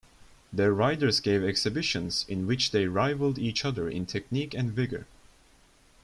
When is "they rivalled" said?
2.71-3.37